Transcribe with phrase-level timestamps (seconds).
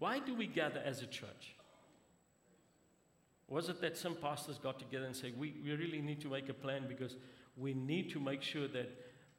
[0.00, 1.54] Why do we gather as a church?
[3.48, 6.48] Was it that some pastors got together and said, we, we really need to make
[6.48, 7.16] a plan because
[7.56, 8.90] we need to make sure that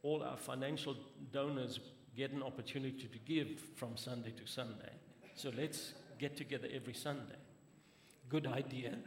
[0.04, 0.96] all our financial
[1.32, 1.80] donors
[2.16, 4.92] get an opportunity to give from Sunday to Sunday.
[5.34, 7.40] So let's get together every Sunday.
[8.30, 8.98] Good idea,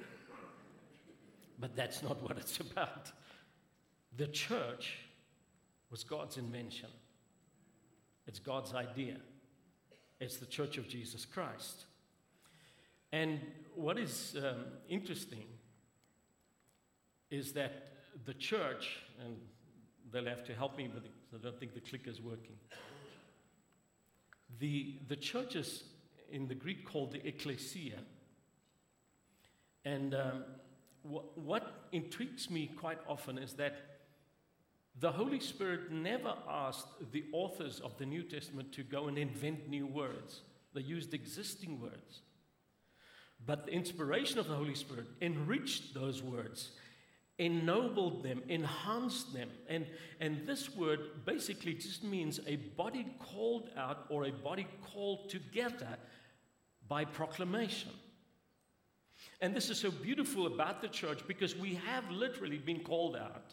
[1.61, 3.13] but that's not what it's about.
[4.17, 4.99] The church
[5.89, 6.89] was God's invention,
[8.27, 9.19] it's God's idea.
[10.21, 11.85] It's the church of Jesus Christ.
[13.13, 13.41] And
[13.75, 15.45] what is um, interesting
[17.31, 17.93] is that
[18.25, 19.37] the church, and
[20.13, 22.57] they'll have to help me but I don't think the clicker is working.
[24.61, 25.85] The, the church is
[26.31, 27.99] in the Greek called the ecclesia.
[29.85, 30.45] And um,
[31.03, 33.94] wh- what intrigues me quite often is that
[35.01, 39.69] the Holy Spirit never asked the authors of the New Testament to go and invent
[39.69, 42.21] new words, they used existing words.
[43.45, 46.71] But the inspiration of the Holy Spirit enriched those words,
[47.39, 49.51] ennobled them, enhanced them.
[49.69, 49.87] And,
[50.21, 55.99] and this word basically just means a body called out or a body called together
[56.89, 57.91] by proclamation.
[59.41, 63.53] And this is so beautiful about the church because we have literally been called out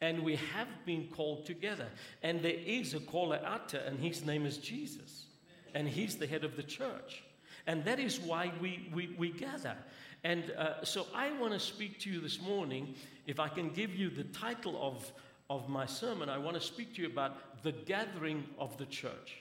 [0.00, 1.86] and we have been called together.
[2.22, 5.26] And there is a caller out and his name is Jesus.
[5.74, 7.22] And he's the head of the church.
[7.66, 9.76] And that is why we, we, we gather.
[10.22, 12.94] And uh, so I want to speak to you this morning.
[13.26, 15.12] If I can give you the title of,
[15.48, 19.38] of my sermon, I want to speak to you about the gathering of the church.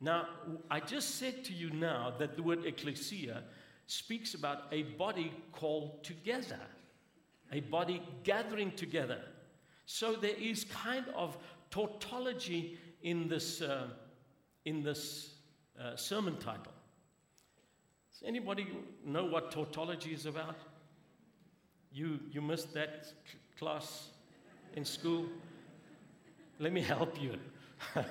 [0.00, 0.28] Now,
[0.70, 3.42] I just said to you now that the word ecclesia
[3.86, 6.60] speaks about a body called together,
[7.52, 9.20] a body gathering together.
[9.90, 11.38] So there is kind of
[11.70, 13.86] tautology in this, uh,
[14.66, 15.30] in this
[15.82, 16.74] uh, sermon title.
[18.12, 18.68] Does anybody
[19.02, 20.56] know what tautology is about?
[21.90, 23.06] You, you missed that
[23.58, 24.10] class
[24.76, 25.24] in school?
[26.58, 27.36] Let me help you.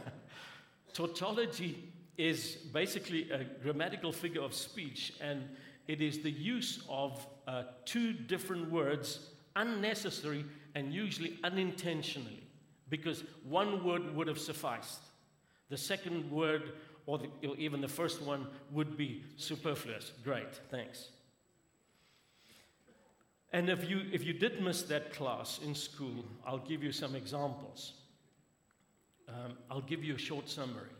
[0.93, 5.47] tautology is basically a grammatical figure of speech, and
[5.87, 9.19] it is the use of uh, two different words,
[9.57, 10.45] unnecessary
[10.75, 12.43] and usually unintentionally,
[12.89, 15.01] because one word would have sufficed.
[15.69, 16.71] The second word,
[17.05, 20.13] or, the, or even the first one, would be superfluous.
[20.23, 21.09] Great, thanks.
[23.51, 27.15] And if you, if you did miss that class in school, I'll give you some
[27.15, 27.93] examples.
[29.27, 30.93] Um, I'll give you a short summary.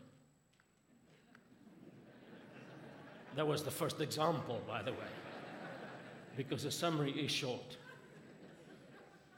[3.36, 5.12] That was the first example, by the way,
[6.36, 7.77] because the summary is short.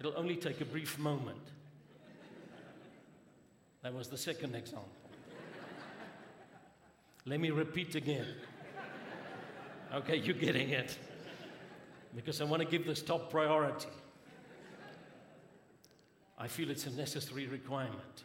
[0.01, 1.39] It'll only take a brief moment.
[3.83, 4.89] That was the second example.
[7.27, 8.27] Let me repeat again.
[9.93, 10.97] Okay, you're getting it.
[12.17, 13.89] Because I want to give this top priority.
[16.39, 18.25] I feel it's a necessary requirement.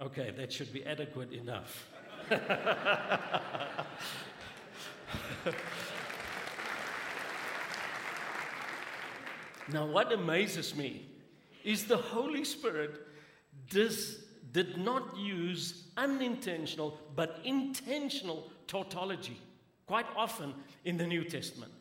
[0.00, 1.88] Okay, that should be adequate enough.
[9.72, 11.06] Now, what amazes me
[11.64, 13.00] is the Holy Spirit
[13.68, 19.40] does, did not use unintentional but intentional tautology
[19.86, 20.54] quite often
[20.84, 21.72] in the New Testament.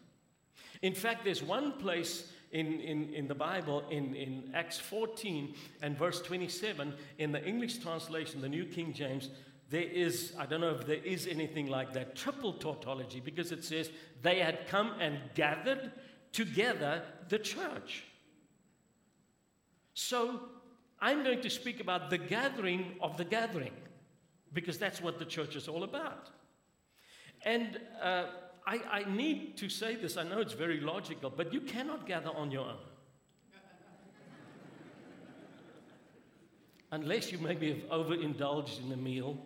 [0.81, 5.97] In fact, there's one place in, in, in the Bible, in, in Acts 14 and
[5.97, 9.29] verse 27, in the English translation, the New King James,
[9.69, 13.63] there is, I don't know if there is anything like that, triple tautology, because it
[13.63, 13.89] says
[14.21, 15.91] they had come and gathered
[16.35, 18.03] together the church.
[19.93, 20.41] So
[20.99, 23.71] I'm going to speak about the gathering of the gathering
[24.51, 26.29] because that's what the church is all about.
[27.43, 28.25] And uh,
[28.67, 32.31] I, I need to say this, I know it's very logical, but you cannot gather
[32.31, 32.77] on your own.
[36.91, 39.37] Unless you maybe have overindulged in a meal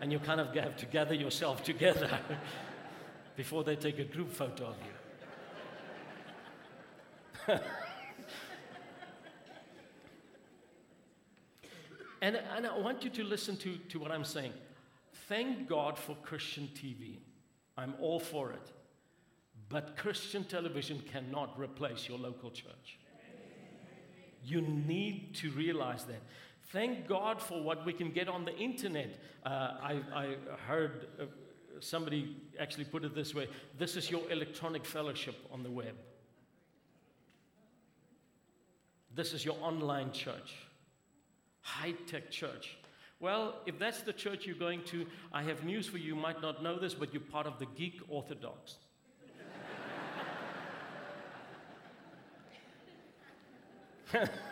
[0.00, 2.18] and you kind of have to gather yourself together
[3.36, 4.97] before they take a group photo of you.
[12.20, 14.52] and, and I want you to listen to, to what I'm saying.
[15.28, 17.18] Thank God for Christian TV.
[17.76, 18.72] I'm all for it.
[19.68, 22.98] But Christian television cannot replace your local church.
[24.44, 26.22] You need to realize that.
[26.72, 29.18] Thank God for what we can get on the internet.
[29.44, 30.36] Uh, I, I,
[30.66, 31.24] heard uh,
[31.80, 33.48] somebody actually put it this way
[33.78, 35.94] this is your electronic fellowship on the web.
[39.18, 40.54] This is your online church,
[41.62, 42.76] high tech church,
[43.18, 46.14] Well, if that's the church you're going to, I have news for you.
[46.14, 48.76] You might not know this, but you're part of the Geek Orthodox.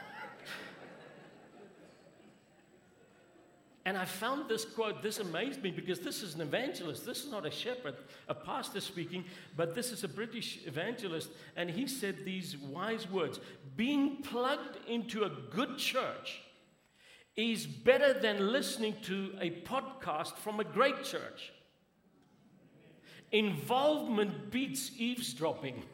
[3.86, 7.06] And I found this quote, this amazed me because this is an evangelist.
[7.06, 7.94] This is not a shepherd,
[8.26, 9.24] a pastor speaking,
[9.56, 11.30] but this is a British evangelist.
[11.54, 13.38] And he said these wise words
[13.76, 16.42] Being plugged into a good church
[17.36, 21.52] is better than listening to a podcast from a great church.
[23.30, 25.84] Involvement beats eavesdropping.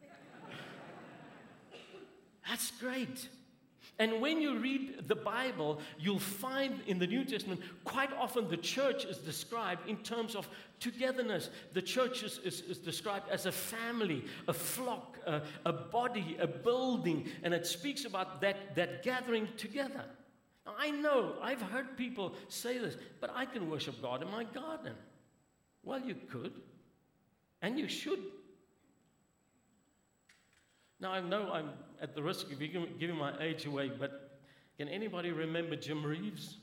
[2.48, 3.28] That's great.
[4.02, 8.56] And when you read the Bible, you'll find in the New Testament quite often the
[8.56, 10.48] church is described in terms of
[10.80, 11.50] togetherness.
[11.72, 16.48] The church is, is, is described as a family, a flock, a, a, body, a
[16.48, 20.04] building, and it speaks about that, that gathering together.
[20.66, 24.42] Now, I know, I've heard people say this, but I can worship God in my
[24.42, 24.94] garden.
[25.84, 26.54] Well, you could,
[27.60, 28.18] and you should.
[30.98, 31.70] Now, I know I'm
[32.02, 34.38] at the risk of giving my age away, but
[34.76, 36.56] can anybody remember Jim Reeves?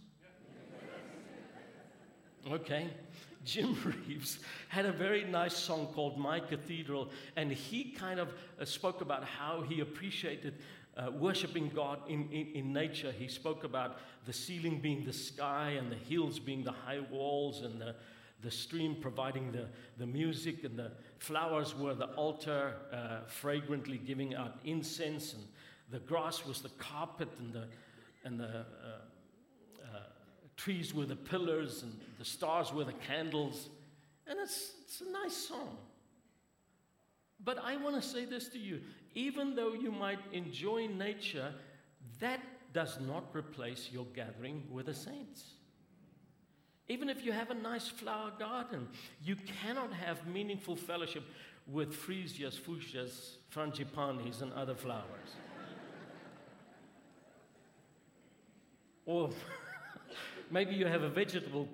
[2.51, 2.87] Okay.
[3.45, 3.77] Jim
[4.07, 9.01] Reeves had a very nice song called My Cathedral, and he kind of uh, spoke
[9.01, 10.55] about how he appreciated
[10.97, 13.13] uh, worshiping God in, in, in, nature.
[13.17, 17.61] He spoke about the ceiling being the sky, and the hills being the high walls,
[17.61, 17.95] and the,
[18.41, 24.35] the stream providing the, the music, and the flowers were the altar, uh, fragrantly giving
[24.35, 25.43] out incense, and
[25.89, 27.67] the grass was the carpet, and the,
[28.23, 29.99] and the uh, uh,
[30.55, 33.69] trees were the pillars, and the stars were the candles.
[34.27, 35.77] And it's, it's a nice song.
[37.43, 38.81] But I want to say this to you
[39.15, 41.53] even though you might enjoy nature,
[42.19, 42.39] that
[42.73, 45.55] does not replace your gathering with the saints.
[46.89, 48.87] Even if you have a nice flower garden,
[49.23, 51.23] you cannot have meaningful fellowship
[51.67, 55.35] with freesias, fuchsias, frangipanis, and other flowers.
[59.05, 59.29] or
[60.51, 61.67] maybe you have a vegetable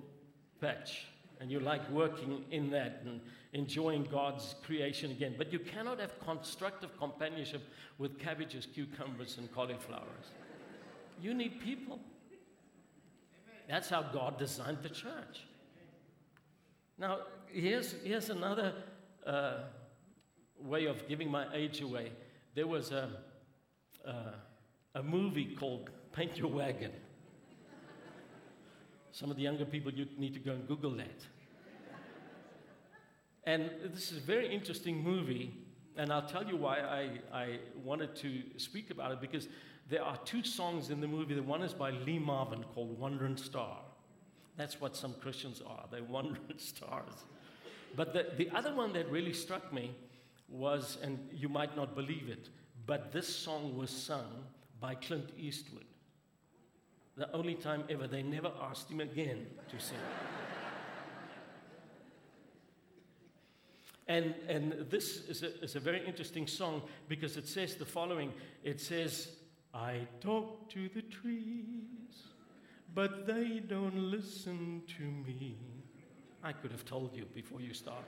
[0.61, 1.05] patch
[1.41, 3.19] and you like working in that and
[3.51, 5.35] enjoying God's creation again.
[5.37, 7.61] But you cannot have constructive companionship
[7.97, 10.27] with cabbages, cucumbers, and cauliflowers.
[11.21, 11.99] You need people.
[13.67, 15.47] That's how God designed the church.
[16.97, 18.73] Now, here's, here's another
[19.25, 19.57] uh,
[20.59, 22.11] way of giving my age away.
[22.53, 23.09] There was a,
[24.07, 24.11] uh,
[24.93, 26.91] a movie called Paint Your Wagon.
[29.11, 31.25] Some of the younger people, you need to go and Google that.
[33.45, 35.53] And this is a very interesting movie,
[35.97, 39.47] and I'll tell you why I, I wanted to speak about it because
[39.87, 41.35] there are two songs in the movie.
[41.35, 43.79] The one is by Lee Marvin called Wandering Star.
[44.57, 47.11] That's what some Christians are, they're wandering stars.
[47.95, 49.95] But the, the other one that really struck me
[50.49, 52.49] was, and you might not believe it,
[52.85, 54.45] but this song was sung
[54.79, 55.85] by Clint Eastwood.
[57.17, 59.97] The only time ever, they never asked him again to sing.
[64.07, 68.31] And, and this is a, is a very interesting song because it says the following
[68.63, 69.29] It says,
[69.75, 72.29] I talk to the trees,
[72.93, 75.57] but they don't listen to me.
[76.41, 78.05] I could have told you before you start.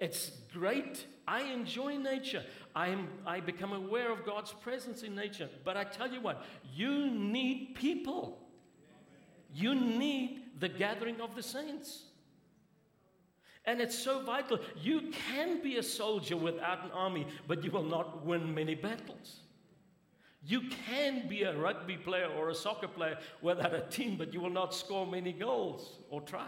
[0.00, 1.06] it's great.
[1.28, 2.42] I enjoy nature.
[2.74, 5.48] I'm, I become aware of God's presence in nature.
[5.64, 6.44] But I tell you what,
[6.74, 8.42] you need people.
[9.54, 12.02] You need the gathering of the saints.
[13.66, 14.60] And it's so vital.
[14.80, 19.40] You can be a soldier without an army, but you will not win many battles.
[20.44, 24.40] You can be a rugby player or a soccer player without a team, but you
[24.40, 26.46] will not score many goals or tries.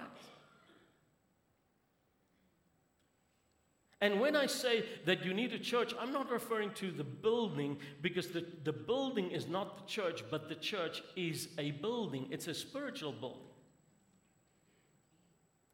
[4.00, 7.78] And when I say that you need a church, I'm not referring to the building
[8.00, 12.28] because the, the building is not the church, but the church is a building.
[12.30, 13.47] It's a spiritual building.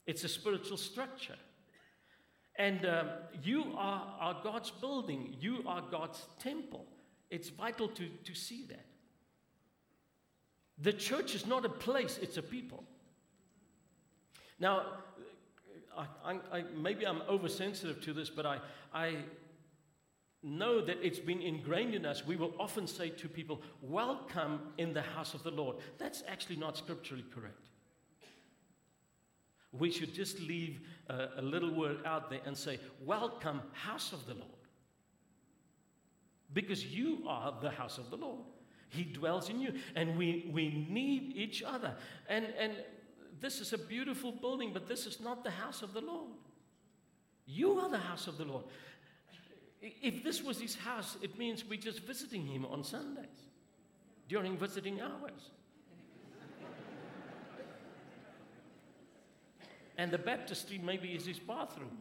[0.07, 1.37] It's a spiritual structure.
[2.57, 3.09] And um,
[3.43, 6.87] you are, are God's building, you are God's temple.
[7.31, 8.87] It's vital to, to see that.
[10.79, 12.85] The church is not a place, it's a people.
[14.61, 14.83] Now,
[16.25, 18.59] I, I, maybe I'm oversensitive to this, but I,
[18.93, 19.17] I
[20.43, 22.25] know that it's been ingrained in us.
[22.25, 25.77] We will often say to people, Welcome in the house of the Lord.
[25.99, 27.69] That's actually not scripturally correct
[29.79, 34.27] we should just leave a, a little word out there and say, Welcome, house of
[34.27, 34.51] the Lord.
[36.53, 38.45] Because you are the house of the Lord.
[38.91, 39.73] He dwells in you.
[39.97, 41.95] And we, we need each other.
[42.29, 42.73] And, and
[43.41, 46.31] this is a beautiful building, but this is not the house of the Lord.
[47.47, 48.65] You are the house of the Lord.
[49.83, 53.27] If this was his house, it means we're just visiting him on Sundays
[54.29, 55.51] during visiting hours.
[59.97, 61.99] And the baptistry maybe is his bathroom.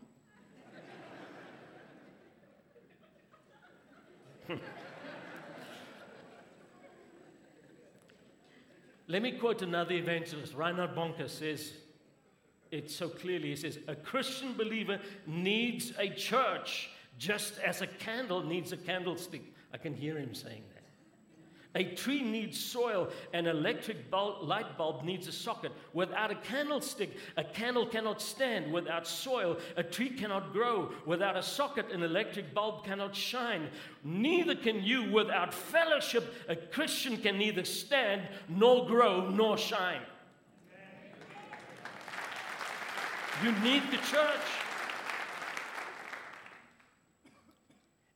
[9.08, 10.56] Let me quote another evangelist.
[10.56, 11.74] Reinhard Bonnke says
[12.72, 13.50] it so clearly.
[13.50, 19.44] He says, A Christian believer needs a church just as a candle needs a candlestick.
[19.74, 20.73] I can hear him saying that.
[21.76, 25.72] A tree needs soil, an electric light bulb needs a socket.
[25.94, 28.72] Without a candlestick, a candle cannot stand.
[28.72, 30.92] Without soil, a tree cannot grow.
[31.08, 33.70] Without a socket, an electric bulb cannot shine.
[34.04, 36.32] Neither can you without fellowship.
[36.48, 40.02] A Christian can neither stand, nor grow, nor shine.
[43.44, 44.63] You need the church.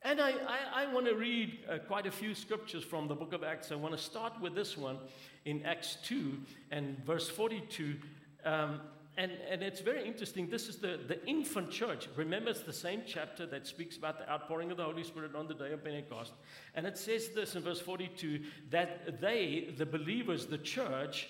[0.08, 3.34] And I, I, I want to read uh, quite a few scriptures from the book
[3.34, 3.74] of Acts.
[3.74, 5.00] I want to start with this one
[5.44, 6.40] in Acts 2
[6.72, 7.98] and verse 42.
[8.46, 8.80] Um,
[9.18, 10.50] and, and it's very interesting.
[10.50, 12.08] This is the, the infant church.
[12.16, 15.46] Remember, it's the same chapter that speaks about the outpouring of the Holy Spirit on
[15.46, 16.32] the day of Pentecost.
[16.74, 21.28] And it says this in verse 42 that they, the believers, the church,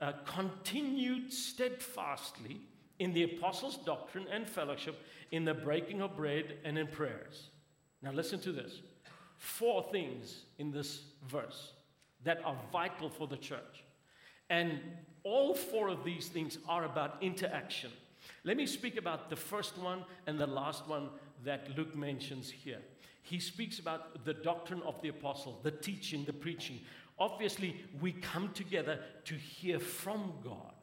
[0.00, 2.62] uh, continued steadfastly
[2.98, 4.98] in the apostles' doctrine and fellowship,
[5.30, 7.50] in the breaking of bread and in prayers.
[8.04, 8.82] Now, listen to this
[9.38, 11.72] four things in this verse
[12.22, 13.84] that are vital for the church.
[14.50, 14.78] And
[15.22, 17.90] all four of these things are about interaction.
[18.44, 21.08] Let me speak about the first one and the last one
[21.44, 22.80] that Luke mentions here.
[23.22, 26.80] He speaks about the doctrine of the apostle, the teaching, the preaching.
[27.18, 30.74] Obviously, we come together to hear from God.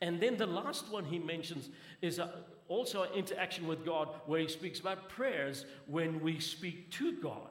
[0.00, 1.68] And then the last one he mentions
[2.00, 2.20] is
[2.68, 7.48] also an interaction with God where he speaks about prayers when we speak to God.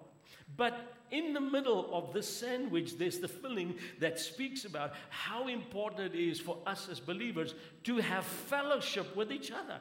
[0.58, 6.16] But in the middle of this sandwich, there's the filling that speaks about how important
[6.16, 7.54] it is for us as believers
[7.84, 9.80] to have fellowship with each other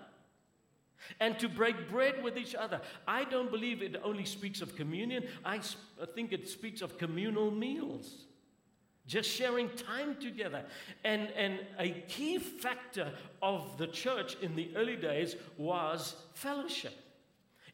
[1.20, 2.80] and to break bread with each other.
[3.06, 5.60] I don't believe it only speaks of communion, I,
[6.14, 8.26] think it speaks of communal meals
[9.08, 10.64] just sharing time together.
[11.02, 13.10] And, and a key factor
[13.42, 16.94] of the church in the early days was fellowship.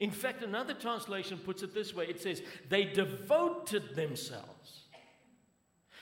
[0.00, 4.84] In fact, another translation puts it this way it says, they devoted themselves.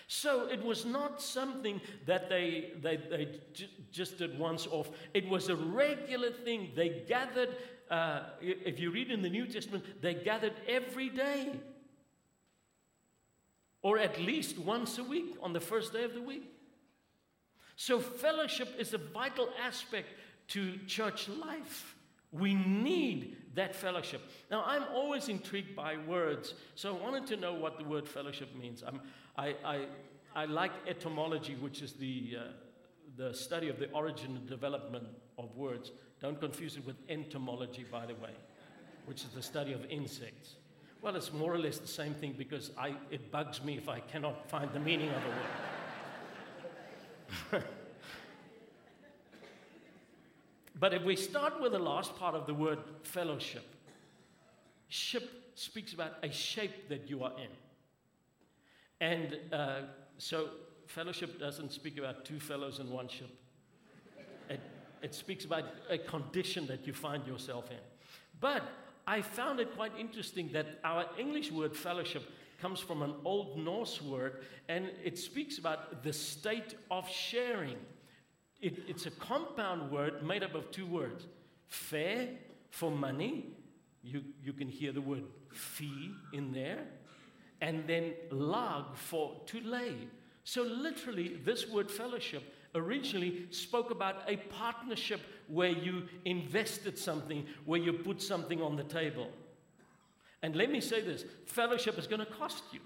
[0.06, 4.90] So it was not something that they, they, they j- just did once off.
[5.14, 6.72] It was a regular thing.
[6.76, 7.56] They gathered,
[7.90, 11.52] uh, if you read in the New Testament, they gathered every day
[13.82, 16.50] or at least once a week on the first day of the week.
[17.76, 20.08] So, fellowship is a vital aspect
[20.48, 21.96] to church life.
[22.30, 24.22] We need that fellowship.
[24.50, 28.54] Now, I'm always intrigued by words, so I wanted to know what the word fellowship
[28.54, 28.82] means.
[29.36, 29.86] I, I,
[30.34, 32.42] I like etymology, which is the, uh,
[33.16, 35.08] the study of the origin and development
[35.38, 35.92] of words.
[36.20, 38.34] Don't confuse it with entomology, by the way,
[39.06, 40.56] which is the study of insects.
[41.02, 43.98] Well, it's more or less the same thing because I, it bugs me if I
[43.98, 45.16] cannot find the meaning of
[47.50, 47.64] a word.
[50.78, 53.64] but if we start with the last part of the word fellowship,
[54.86, 57.50] ship speaks about a shape that you are in.
[59.00, 59.80] And uh,
[60.18, 60.50] so
[60.86, 63.36] fellowship doesn't speak about two fellows in one ship.
[64.48, 64.60] It,
[65.02, 67.78] it speaks about a condition that you find yourself in.
[68.38, 68.62] But
[69.06, 72.22] I found it quite interesting that our English word fellowship
[72.60, 77.78] comes from an Old Norse word and it speaks about the state of sharing.
[78.60, 81.26] It, it's a compound word made up of two words
[81.66, 82.28] fair
[82.70, 83.46] for money,
[84.02, 86.84] you, you can hear the word fee in there,
[87.60, 89.94] and then lag for to lay.
[90.44, 92.42] So, literally, this word fellowship
[92.74, 98.84] originally spoke about a partnership where you invested something, where you put something on the
[98.84, 99.28] table.
[100.42, 102.80] And let me say this fellowship is going to cost you.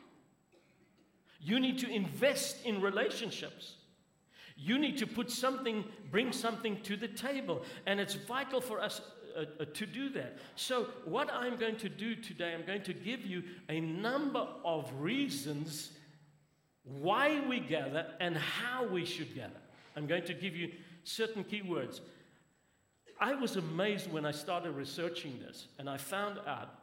[1.40, 3.74] You need to invest in relationships.
[4.56, 7.62] You need to put something, bring something to the table.
[7.86, 9.00] And it's vital for us
[9.36, 10.38] uh, uh, to do that.
[10.56, 14.90] So, what I'm going to do today, I'm going to give you a number of
[14.98, 15.92] reasons
[16.84, 19.60] why we gather and how we should gather.
[19.96, 20.72] I'm going to give you
[21.04, 22.00] certain keywords.
[23.18, 26.74] I was amazed when I started researching this, and I found out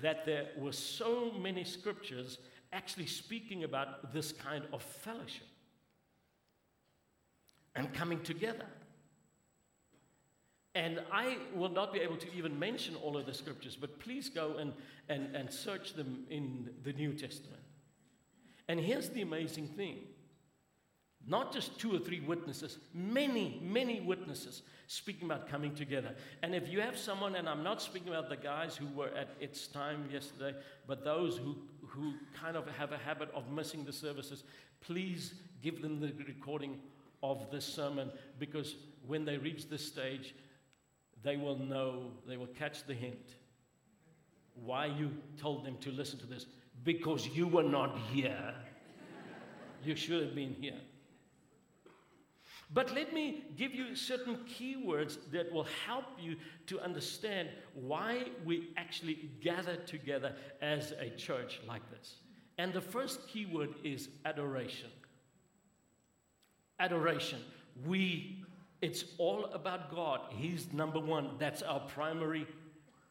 [0.00, 2.38] that there were so many scriptures
[2.72, 5.46] actually speaking about this kind of fellowship
[7.76, 8.66] and coming together.
[10.74, 14.30] And I will not be able to even mention all of the scriptures, but please
[14.30, 14.72] go and,
[15.10, 17.60] and, and search them in the New Testament.
[18.68, 19.98] And here's the amazing thing
[21.26, 26.14] not just two or three witnesses, many, many witnesses speaking about coming together.
[26.42, 29.30] And if you have someone, and I'm not speaking about the guys who were at
[29.40, 33.92] It's Time yesterday, but those who, who kind of have a habit of missing the
[33.92, 34.44] services,
[34.80, 36.78] please give them the recording
[37.22, 38.74] of this sermon because
[39.06, 40.34] when they reach this stage,
[41.22, 43.36] they will know, they will catch the hint
[44.54, 45.10] why you
[45.40, 46.46] told them to listen to this.
[46.84, 48.54] Because you were not here.
[49.84, 50.78] you should have been here.
[52.74, 56.36] But let me give you certain keywords that will help you
[56.68, 62.16] to understand why we actually gather together as a church like this.
[62.56, 64.90] And the first keyword is adoration.
[66.78, 67.40] Adoration.
[67.86, 68.42] We,
[68.80, 70.20] it's all about God.
[70.30, 71.32] He's number one.
[71.38, 72.46] That's our primary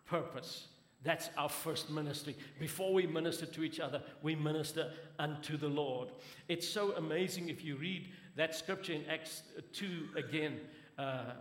[0.06, 0.68] purpose.
[1.04, 2.36] That's our first ministry.
[2.60, 6.10] Before we minister to each other, we minister unto the Lord.
[6.48, 10.60] It's so amazing if you read that scripture in Acts 2 again,
[10.98, 11.34] uh,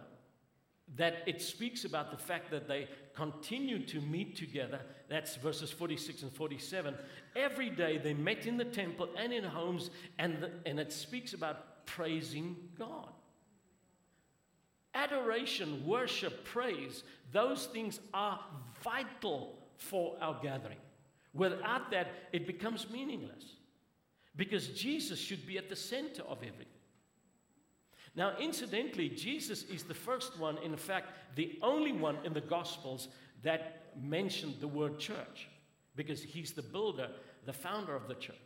[0.96, 4.80] that it speaks about the fact that they continued to meet together.
[5.08, 6.94] That's verses 46 and 47.
[7.36, 11.32] Every day they met in the temple and in homes, and, the, and it speaks
[11.32, 13.10] about praising God.
[14.94, 18.40] Adoration, worship, praise, those things are
[18.82, 20.78] vital for our gathering.
[21.32, 23.44] Without that, it becomes meaningless
[24.34, 26.79] because Jesus should be at the center of everything.
[28.16, 33.08] Now, incidentally, Jesus is the first one, in fact, the only one in the Gospels
[33.42, 35.48] that mentioned the word church
[35.96, 37.08] because he's the builder,
[37.46, 38.36] the founder of the church.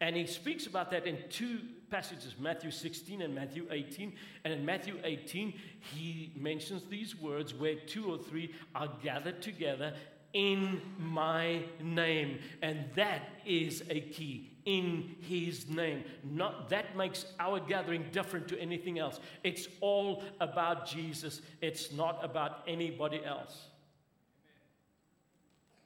[0.00, 4.12] And he speaks about that in two passages, Matthew 16 and Matthew 18.
[4.44, 5.54] And in Matthew 18,
[5.94, 9.94] he mentions these words where two or three are gathered together
[10.32, 12.40] in my name.
[12.62, 16.04] And that is a key in his name.
[16.24, 19.20] Not that makes our gathering different to anything else.
[19.42, 21.42] It's all about Jesus.
[21.60, 23.66] It's not about anybody else.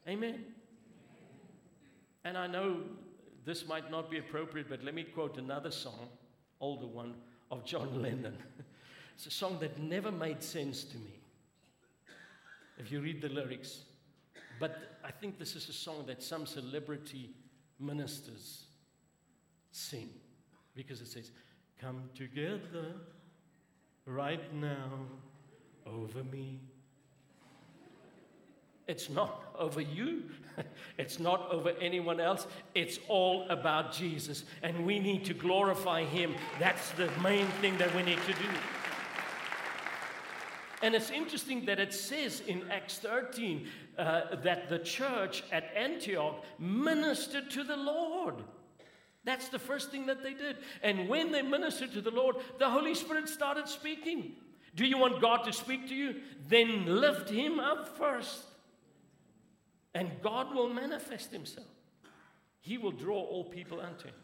[0.09, 0.45] Amen.
[2.25, 2.81] And I know
[3.45, 6.09] this might not be appropriate, but let me quote another song,
[6.61, 7.15] older one,
[7.51, 8.37] of John Lennon.
[9.15, 11.21] It's a song that never made sense to me.
[12.79, 13.81] If you read the lyrics,
[14.61, 17.31] but I think this is a song that some celebrity
[17.79, 18.66] ministers
[19.77, 20.09] sing
[20.75, 21.31] because it says,
[21.81, 22.95] Come together
[24.07, 25.07] right now
[25.87, 26.61] over me.
[28.87, 30.23] It's not over you.
[30.97, 32.47] It's not over anyone else.
[32.75, 34.45] It's all about Jesus.
[34.63, 36.35] And we need to glorify Him.
[36.59, 38.49] That's the main thing that we need to do.
[40.83, 43.67] And it's interesting that it says in Acts 13
[43.99, 48.37] uh, that the church at Antioch ministered to the Lord.
[49.27, 50.57] That's the first thing that they did.
[50.83, 54.37] And when they ministered to the Lord, the Holy Spirit started speaking.
[54.77, 56.21] Do you want God to speak to you?
[56.49, 58.45] Then lift Him up first.
[59.95, 61.67] And God will manifest Himself.
[62.61, 64.15] He will draw all people unto Him.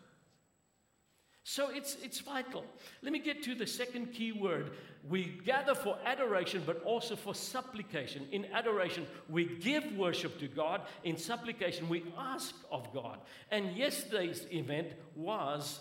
[1.44, 2.64] So it's, it's vital.
[3.02, 4.70] Let me get to the second key word.
[5.08, 8.28] We gather for adoration, but also for supplication.
[8.30, 10.82] In adoration, we give worship to God.
[11.02, 13.18] In supplication, we ask of God.
[13.50, 15.80] And yesterday's event was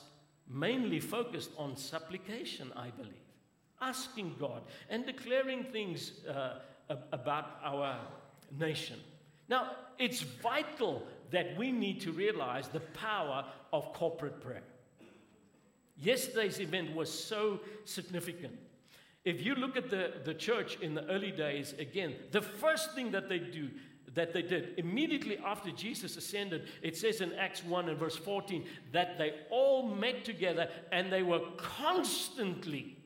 [0.50, 3.14] mainly focused on supplication, I believe.
[3.80, 6.56] Asking God and declaring things uh,
[7.12, 8.00] about our
[8.60, 8.98] nation.
[9.48, 14.64] Now, it's vital that we need to realize the power of corporate prayer.
[16.02, 18.58] Yesterday's event was so significant.
[19.24, 23.12] If you look at the, the church in the early days, again, the first thing
[23.12, 23.70] that they do,
[24.16, 28.66] that they did immediately after Jesus ascended, it says in Acts 1 and verse 14
[28.92, 32.98] that they all met together and they were constantly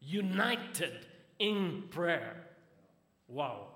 [0.00, 1.06] united
[1.38, 2.36] in prayer.
[3.28, 3.66] Wow.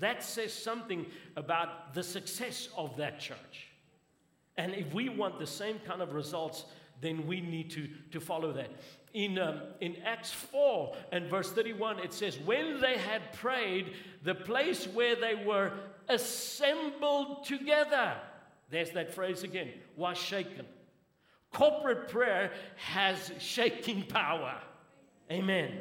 [0.00, 3.68] That says something about the success of that church.
[4.56, 6.64] And if we want the same kind of results
[7.00, 8.70] then we need to, to follow that.
[9.14, 14.34] In, um, in Acts 4 and verse 31, it says, When they had prayed, the
[14.34, 15.72] place where they were
[16.08, 18.14] assembled together,
[18.70, 20.66] there's that phrase again, was shaken.
[21.52, 24.54] Corporate prayer has shaking power.
[25.30, 25.72] Amen.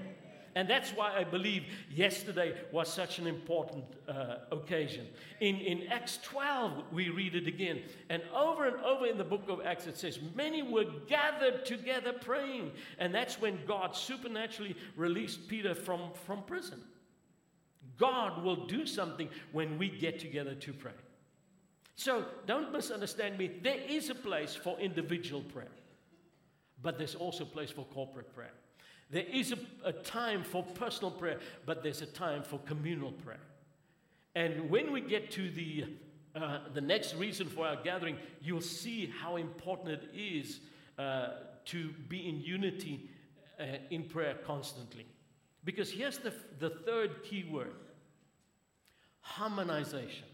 [0.57, 5.05] And that's why I believe yesterday was such an important uh, occasion.
[5.39, 7.83] In, in Acts 12, we read it again.
[8.09, 12.11] And over and over in the book of Acts, it says, Many were gathered together
[12.11, 12.71] praying.
[12.97, 16.81] And that's when God supernaturally released Peter from, from prison.
[17.99, 20.97] God will do something when we get together to pray.
[21.93, 23.51] So don't misunderstand me.
[23.61, 25.67] There is a place for individual prayer,
[26.81, 28.53] but there's also a place for corporate prayer.
[29.09, 33.39] There is a, a time for personal prayer, but there's a time for communal prayer.
[34.35, 35.85] And when we get to the,
[36.35, 40.59] uh, the next reason for our gathering, you'll see how important it is
[40.99, 41.29] uh,
[41.65, 43.09] to be in unity
[43.59, 45.05] uh, in prayer constantly.
[45.63, 47.73] Because here's the, the third key word
[49.21, 50.25] harmonization.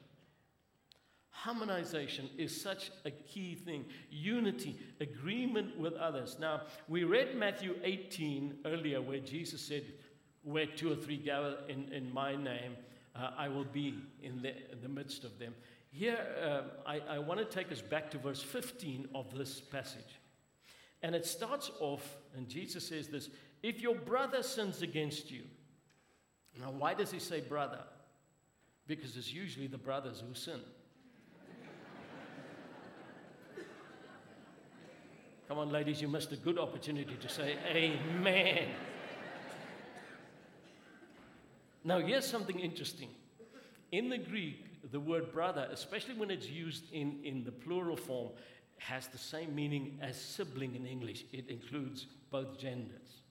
[1.44, 3.84] Harmonization is such a key thing.
[4.10, 6.38] Unity, agreement with others.
[6.40, 9.84] Now, we read Matthew 18 earlier where Jesus said,
[10.44, 12.78] Where two or three gather in, in my name,
[13.14, 15.54] uh, I will be in the, in the midst of them.
[15.92, 20.22] Here, uh, I, I want to take us back to verse 15 of this passage.
[21.02, 23.30] And it starts off, and Jesus says this
[23.62, 25.44] If your brother sins against you,
[26.58, 27.82] now why does he say brother?
[28.88, 30.62] Because it's usually the brothers who sin.
[35.48, 38.70] Come on, ladies, you missed a good opportunity to say amen.
[41.84, 43.10] now, here's something interesting.
[43.92, 48.32] In the Greek, the word brother, especially when it's used in, in the plural form,
[48.78, 51.26] has the same meaning as sibling in English.
[51.32, 53.22] It includes both genders.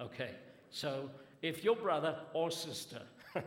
[0.00, 0.30] Okay,
[0.70, 3.00] so if your brother or sister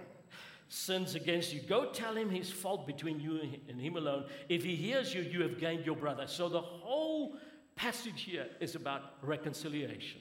[0.69, 4.26] sins against you, go tell him his fault between you and him alone.
[4.48, 6.26] If he hears you, you have gained your brother.
[6.28, 7.38] So the whole
[7.80, 10.20] passage here is about reconciliation,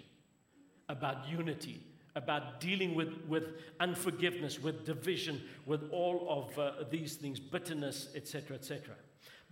[0.88, 1.82] about unity,
[2.14, 3.48] about dealing with, with
[3.80, 8.94] unforgiveness, with division, with all of uh, these things, bitterness, etc., etc.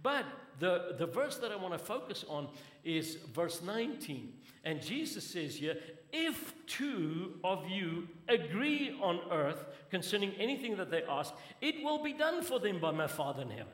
[0.04, 0.24] But
[0.60, 2.46] the, the verse that I want to focus on
[2.84, 4.32] is verse 19.
[4.62, 5.76] And Jesus says here,
[6.12, 12.12] if two of you agree on earth concerning anything that they ask, it will be
[12.12, 13.72] done for them by my Father in heaven.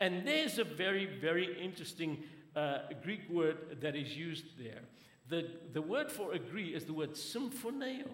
[0.00, 2.24] And there's a very, very interesting
[2.56, 4.80] uh, Greek word that is used there.
[5.28, 8.08] The, the word for agree is the word symphoneo,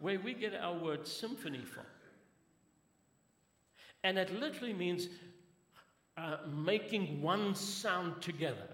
[0.00, 1.86] where we get our word symphony from.
[4.02, 5.08] And it literally means
[6.16, 8.68] uh, making one sound together.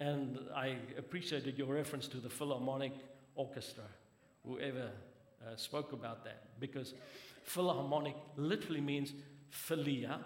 [0.00, 2.92] And I appreciated your reference to the Philharmonic
[3.36, 3.84] Orchestra,
[4.46, 4.90] whoever
[5.44, 6.94] uh, spoke about that, because
[7.44, 9.12] Philharmonic literally means
[9.52, 10.18] philia,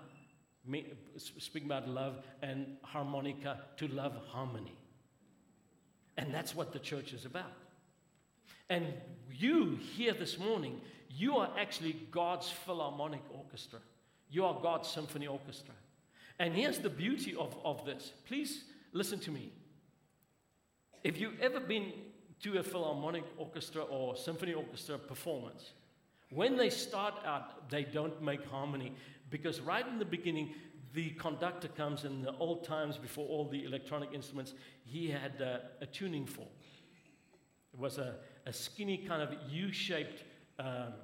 [1.17, 4.77] speaking about love, and harmonica, to love harmony.
[6.17, 7.53] And that's what the church is about.
[8.69, 8.87] And
[9.33, 13.79] you here this morning, you are actually God's philharmonic orchestra.
[14.31, 15.75] You are God's symphony orchestra.
[16.39, 18.13] And here's the beauty of, of this.
[18.27, 19.53] Please listen to me.
[21.03, 21.93] If you've ever been
[22.43, 25.73] to a philharmonic orchestra or symphony orchestra performance,
[26.31, 28.93] when they start out, they don't make harmony
[29.31, 30.55] because right in the beginning,
[30.95, 35.63] the conductor comes in the old times before all the electronic instruments, he had a,
[35.81, 36.49] a tuning fork.
[37.73, 40.25] It was a, a skinny kind of U shaped
[40.59, 40.95] um,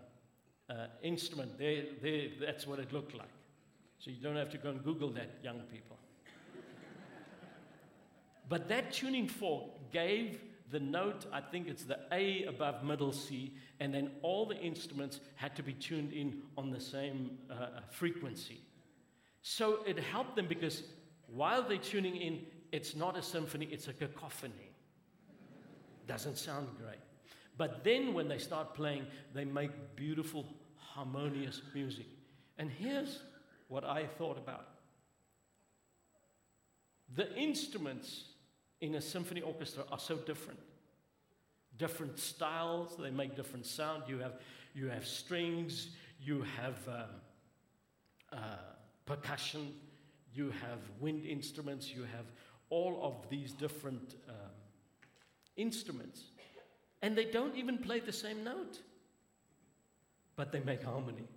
[0.71, 1.59] uh, instrument.
[1.59, 3.29] There, there, that's what it looked like.
[3.99, 5.99] So you don't have to go and Google that, young people.
[8.49, 13.55] but that tuning fork gave the note, I think it's the A above middle C,
[13.81, 17.69] and then all the instruments had to be tuned in on the same uh, uh,
[17.91, 18.61] frequency.
[19.43, 20.83] So it helped them because
[21.27, 24.73] while they're tuning in, it's not a symphony, it's a cacophony.
[26.07, 26.99] Doesn't sound great.
[27.57, 30.47] But then when they start playing, they make beautiful,
[30.77, 32.07] harmonious music.
[32.59, 33.21] And here's
[33.69, 34.69] what I thought about
[37.15, 38.25] the instruments
[38.81, 40.61] in a symphony orchestra are so different.
[41.79, 44.05] Different styles, they make different sound.
[44.07, 44.35] You have,
[44.75, 45.89] you have strings,
[46.21, 47.05] you have um,
[48.33, 48.37] uh,
[49.07, 49.73] percussion,
[50.33, 52.27] you have wind instruments, you have
[52.71, 54.35] all of these different um,
[55.57, 56.23] instruments.
[57.03, 58.79] And they don't even play the same note,
[60.37, 61.29] but they make harmony.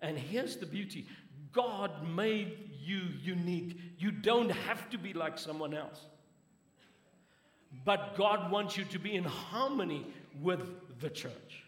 [0.00, 1.06] And here's the beauty
[1.52, 3.78] God made you unique.
[3.98, 6.00] You don't have to be like someone else.
[7.84, 10.06] But God wants you to be in harmony
[10.40, 11.64] with the church.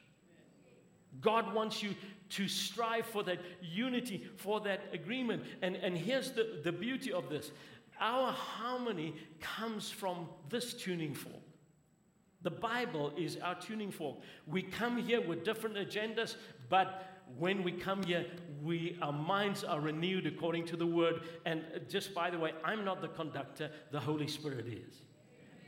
[1.20, 1.94] God wants you
[2.30, 5.44] to strive for that unity, for that agreement.
[5.62, 7.50] And, and here's the, the beauty of this
[7.98, 11.34] our harmony comes from this tuning fork.
[12.42, 14.18] The Bible is our tuning fork.
[14.46, 16.36] We come here with different agendas,
[16.68, 18.26] but when we come here,
[18.62, 21.22] we, our minds are renewed according to the word.
[21.44, 25.02] And just by the way, I'm not the conductor, the Holy Spirit is.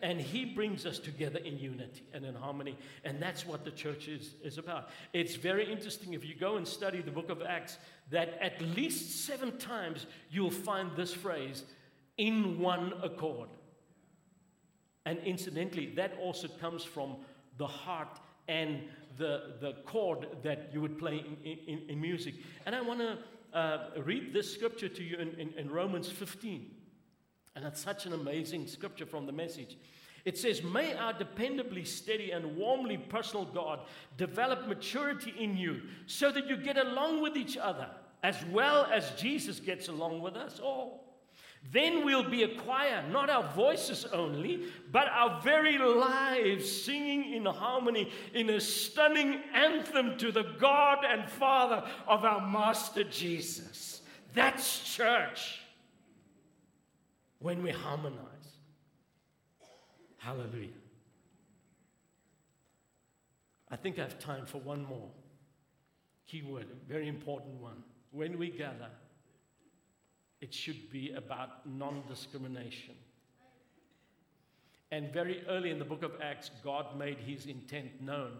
[0.03, 2.79] And He brings us together in unity and in harmony.
[3.05, 4.91] And that's what the church is, is about.
[5.13, 7.79] It's very interesting if you go and study the book of Acts,
[8.11, 11.65] that at least seven times you'll find this phrase
[12.17, 13.49] in one accord.
[15.07, 17.17] And incidentally, that also comes from
[17.57, 18.83] the heart and
[19.17, 22.35] the, the chord that you would play in, in, in music.
[22.67, 23.19] And I want to
[23.53, 26.71] uh, read this scripture to you in, in, in Romans 15.
[27.59, 29.77] And it's such an amazing scripture from the message.
[30.25, 33.81] It says, May our dependably steady and warmly personal God
[34.17, 37.89] develop maturity in you so that you get along with each other
[38.23, 41.19] as well as Jesus gets along with us all.
[41.73, 47.45] Then we'll be a choir, not our voices only, but our very lives singing in
[47.45, 54.01] harmony in a stunning anthem to the God and Father of our Master Jesus.
[54.33, 55.58] That's church
[57.39, 58.19] when we harmonize.
[60.19, 60.69] Hallelujah.
[63.71, 65.09] I think I have time for one more
[66.27, 67.83] key word, a very important one.
[68.11, 68.91] When we gather,
[70.41, 72.95] it should be about non discrimination.
[74.91, 78.33] And very early in the book of Acts, God made his intent known.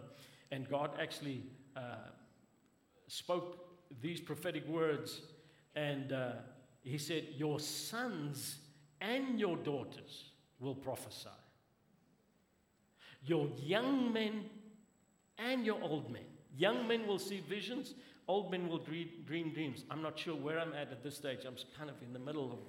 [0.51, 1.43] And God actually
[1.75, 2.09] uh,
[3.07, 3.67] spoke
[4.01, 5.21] these prophetic words.
[5.75, 6.31] And uh,
[6.81, 8.57] he said, Your sons
[9.01, 11.29] and your daughters will prophesy.
[13.23, 14.45] Your young men
[15.37, 16.23] and your old men.
[16.57, 17.93] Young men will see visions,
[18.29, 19.85] Old men will dream, dream dreams.
[19.89, 21.39] I'm not sure where I'm at at this stage.
[21.47, 22.59] I'm kind of in the middle of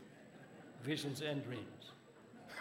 [0.83, 1.91] visions and dreams.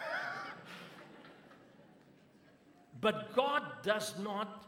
[3.00, 4.66] but God does not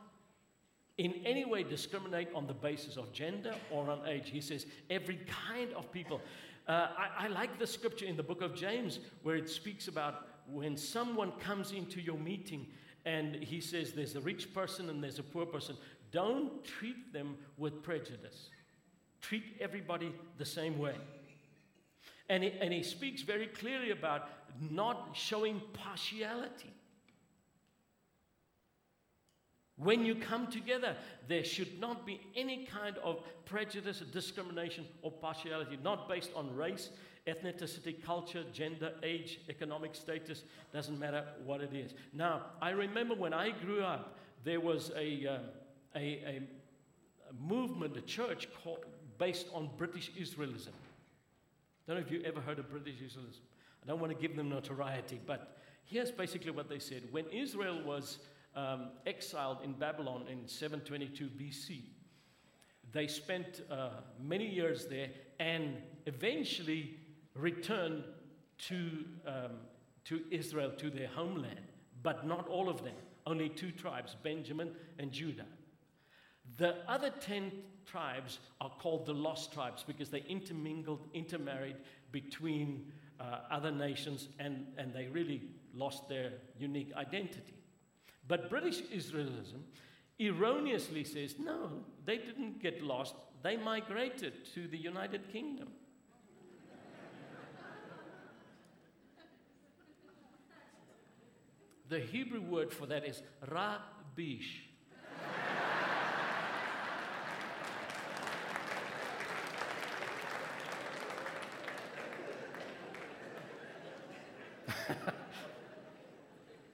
[0.96, 4.30] in any way discriminate on the basis of gender or on age.
[4.30, 6.22] He says every kind of people.
[6.68, 10.28] Uh, I, I, like the scripture in the book of James where it speaks about
[10.46, 12.66] when someone comes into your meeting
[13.04, 15.76] and he says there's a rich person and there's a poor person.
[16.12, 18.50] Don't treat them with prejudice.
[19.20, 20.94] Treat everybody the same way.
[22.28, 24.28] And he, and he speaks very clearly about
[24.70, 26.72] not showing partiality.
[29.76, 30.96] When you come together,
[31.28, 36.90] there should not be any kind of prejudice, discrimination, or partiality, not based on race,
[37.26, 41.94] ethnicity, culture, gender, age, economic status, doesn't matter what it is.
[42.12, 45.38] Now, I remember when I grew up, there was a, uh,
[45.96, 46.42] a, a,
[47.40, 48.84] movement, a church called,
[49.18, 50.72] based on British Israelism.
[51.86, 53.40] Don't know if you ever heard of British Israelism.
[53.82, 57.02] I don't want to give them notoriety, but here's basically what they said.
[57.10, 58.18] When Israel was
[58.54, 61.82] um, exiled in Babylon in 722 BC,
[62.92, 65.08] they spent uh, many years there
[65.40, 66.96] and eventually
[67.34, 68.04] returned
[68.58, 69.52] to, um,
[70.04, 71.60] to Israel, to their homeland,
[72.02, 72.94] but not all of them.
[73.26, 75.46] Only two tribes, Benjamin and Judah.
[76.58, 77.52] The other 10
[77.86, 81.76] tribes are called the lost tribes because they intermingled, intermarried
[82.10, 85.42] between uh, other nations and, and they really
[85.74, 87.54] lost their unique identity.
[88.26, 89.62] But British Israelism
[90.20, 95.68] erroneously says no, they didn't get lost, they migrated to the United Kingdom.
[101.88, 104.71] the Hebrew word for that is rabish.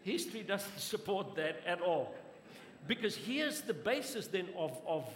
[0.09, 2.15] History doesn't support that at all.
[2.87, 5.07] Because here's the basis then of, of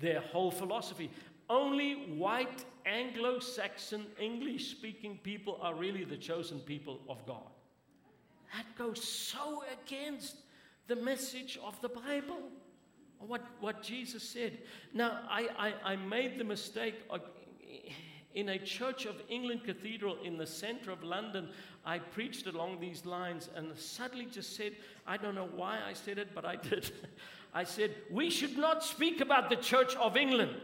[0.00, 1.10] their whole philosophy
[1.50, 7.48] only white Anglo Saxon English speaking people are really the chosen people of God.
[8.54, 10.36] That goes so against
[10.86, 12.50] the message of the Bible,
[13.18, 14.58] what, what Jesus said.
[14.94, 17.20] Now, I, I, I made the mistake of,
[18.38, 21.48] in a Church of England cathedral in the center of London,
[21.84, 24.76] I preached along these lines and suddenly just said,
[25.08, 26.92] I don't know why I said it, but I did.
[27.54, 30.52] I said, We should not speak about the Church of England.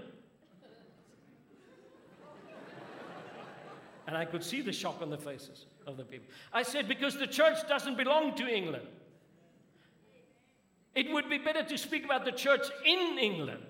[4.07, 6.29] and I could see the shock on the faces of the people.
[6.53, 8.87] I said, Because the church doesn't belong to England.
[10.95, 13.65] It would be better to speak about the church in England.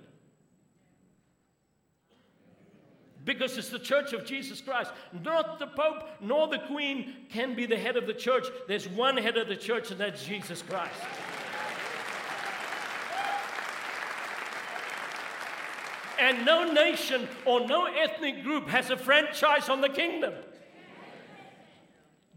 [3.24, 4.92] because it's the church of Jesus Christ.
[5.22, 8.46] Not the Pope nor the Queen can be the head of the church.
[8.68, 10.92] There's one head of the church, and that's Jesus Christ.
[16.18, 20.34] And no nation or no ethnic group has a franchise on the kingdom.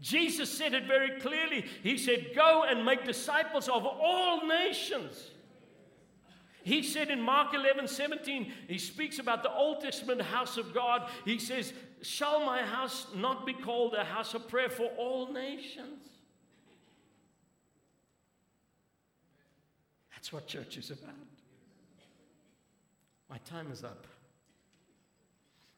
[0.00, 1.64] Jesus said it very clearly.
[1.82, 5.30] He said, Go and make disciples of all nations.
[6.68, 11.08] He said in Mark 11 17, he speaks about the Old Testament house of God.
[11.24, 16.10] He says, Shall my house not be called a house of prayer for all nations?
[20.14, 21.14] That's what church is about.
[23.30, 24.06] My time is up.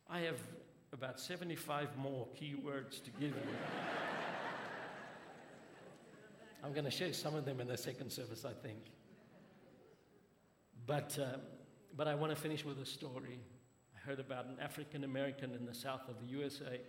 [0.09, 0.41] I have
[0.93, 3.55] about 75 more key words to give you.
[6.65, 8.79] I'm going to share some of them in the second service, I think.
[10.91, 11.39] But, uh,
[11.97, 13.39] but I want to finish with a story.
[13.95, 16.81] I heard about an African American in the south of the USA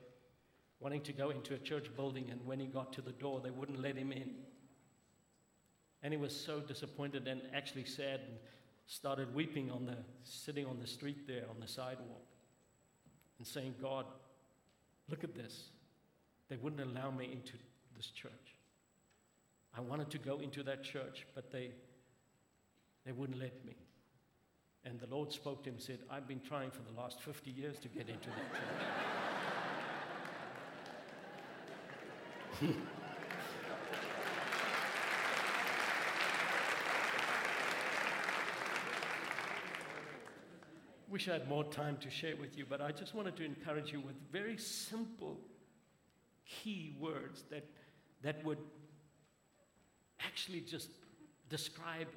[0.79, 3.51] wanting to go into a church building, and when he got to the door, they
[3.51, 4.31] wouldn't let him in.
[6.01, 8.39] And he was so disappointed and actually sad and
[8.87, 12.25] started weeping on the sitting on the street there on the sidewalk
[13.37, 14.07] and saying, God,
[15.09, 15.65] look at this.
[16.49, 17.53] They wouldn't allow me into
[17.95, 18.55] this church.
[19.77, 21.69] I wanted to go into that church, but they,
[23.05, 23.75] they wouldn't let me.
[24.83, 27.51] And the Lord spoke to him and said, I've been trying for the last 50
[27.51, 28.51] years to get into that
[32.59, 32.75] church.
[41.09, 43.91] Wish I had more time to share with you, but I just wanted to encourage
[43.91, 45.41] you with very simple
[46.45, 47.65] key words that,
[48.23, 48.57] that would
[50.25, 50.89] actually just
[51.49, 52.07] describe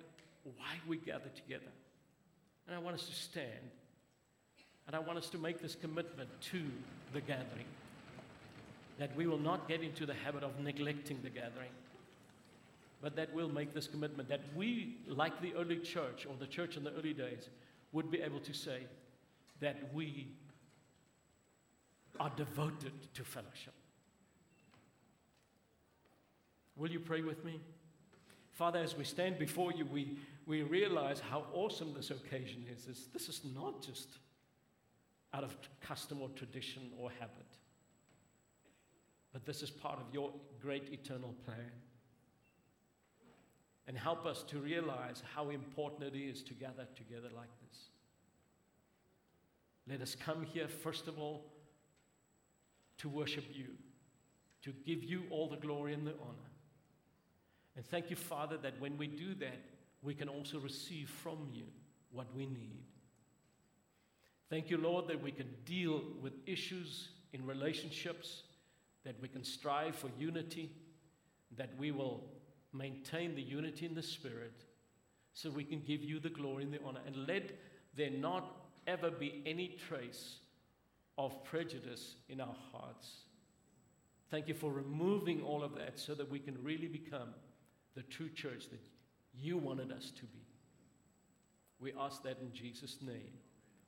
[0.44, 1.72] why we gather together.
[2.66, 3.70] And I want us to stand.
[4.86, 6.62] And I want us to make this commitment to
[7.12, 7.66] the gathering
[8.98, 11.70] that we will not get into the habit of neglecting the gathering,
[13.02, 16.76] but that we'll make this commitment that we, like the early church or the church
[16.76, 17.48] in the early days,
[17.92, 18.80] would be able to say
[19.60, 20.28] that we
[22.20, 23.74] are devoted to fellowship.
[26.76, 27.60] Will you pray with me?
[28.52, 32.84] Father, as we stand before you, we, we realize how awesome this occasion is.
[33.12, 34.08] This, is not just
[35.32, 37.46] out of custom or tradition or habit,
[39.32, 41.72] but this is part of your great eternal plan.
[43.86, 47.78] And help us to realize how important it is to gather together like this.
[49.86, 51.44] Let us come here, first of all,
[52.98, 53.66] to worship you,
[54.62, 56.50] to give you all the glory and the honor.
[57.76, 59.58] And thank you, Father, that when we do that,
[60.04, 61.64] we can also receive from you
[62.12, 62.84] what we need.
[64.50, 68.42] Thank you, Lord, that we can deal with issues in relationships,
[69.04, 70.70] that we can strive for unity,
[71.56, 72.24] that we will
[72.72, 74.64] maintain the unity in the Spirit,
[75.32, 77.00] so we can give you the glory and the honor.
[77.06, 77.50] And let
[77.96, 78.44] there not
[78.86, 80.36] ever be any trace
[81.16, 83.10] of prejudice in our hearts.
[84.30, 87.30] Thank you for removing all of that so that we can really become
[87.94, 88.80] the true church that
[89.40, 90.44] you wanted us to be.
[91.80, 93.32] We ask that in Jesus' name.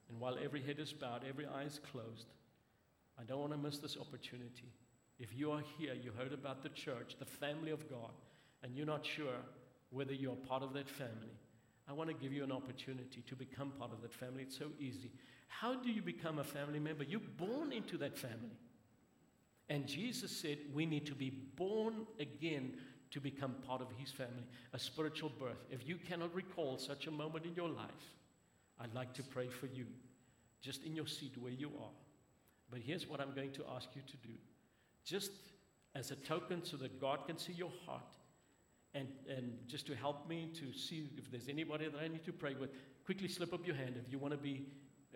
[0.09, 2.27] And while every head is bowed, every eye is closed,
[3.19, 4.73] I don't want to miss this opportunity.
[5.19, 8.13] If you are here, you heard about the church, the family of God,
[8.63, 9.41] and you're not sure
[9.91, 11.33] whether you're part of that family,
[11.89, 14.43] I want to give you an opportunity to become part of that family.
[14.43, 15.11] It's so easy.
[15.49, 17.05] How do you become a family member?
[17.05, 18.59] You're born into that family.
[19.69, 22.75] And Jesus said we need to be born again
[23.17, 25.65] to become part of his family, a spiritual birth.
[25.71, 28.13] If you cannot recall such a moment in your life,
[28.79, 29.87] I'd like to pray for you,
[30.61, 31.95] just in your seat where you are.
[32.71, 34.35] But here's what I'm going to ask you to do
[35.03, 35.31] just
[35.95, 38.19] as a token so that God can see your heart,
[38.93, 42.35] and, and just to help me to see if there's anybody that I need to
[42.35, 42.69] pray with,
[43.07, 44.67] quickly slip up your hand if you want to be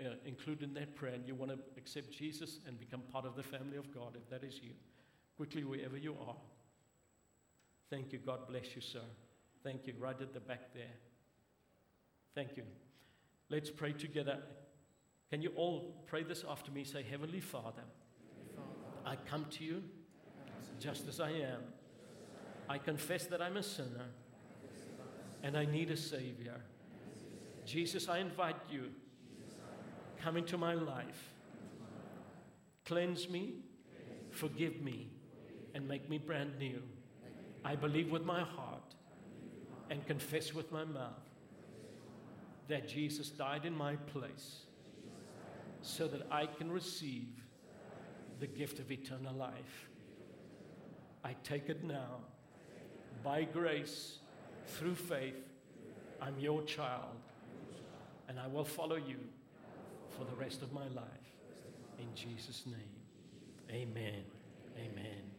[0.00, 3.36] uh, included in that prayer and you want to accept Jesus and become part of
[3.36, 4.70] the family of God, if that is you.
[5.36, 6.36] Quickly, wherever you are.
[7.90, 8.18] Thank you.
[8.18, 9.03] God bless you, sir.
[9.64, 9.94] Thank you.
[9.98, 10.96] Right at the back there.
[12.35, 12.62] Thank you.
[13.48, 14.38] Let's pray together.
[15.31, 16.84] Can you all pray this after me?
[16.84, 17.82] Say, Heavenly Father,
[19.05, 19.82] I come to you
[20.78, 21.62] just as I am.
[22.68, 24.07] I confess that I'm a sinner
[25.43, 26.61] and I need a Savior.
[27.66, 28.91] Jesus, I invite you.
[30.22, 31.30] Come into my life.
[32.84, 33.55] Cleanse me,
[34.30, 35.11] forgive me,
[35.74, 36.82] and make me brand new.
[37.64, 38.94] I believe with my heart
[39.90, 41.28] and confess with my mouth
[42.68, 44.62] that Jesus died in my place
[45.82, 47.28] so that I can receive
[48.38, 49.88] the gift of eternal life.
[51.24, 52.20] I take it now
[53.22, 54.18] by grace
[54.66, 55.34] through faith.
[56.22, 57.16] I'm your child
[58.28, 59.18] and I will follow you
[60.16, 61.04] for the rest of my life.
[61.98, 62.76] In Jesus' name,
[63.70, 64.22] amen.
[64.78, 65.30] Amen.